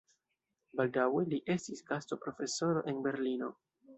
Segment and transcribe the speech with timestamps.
[0.79, 3.55] Baldaŭe li estis gastoprofesoro en Berlino.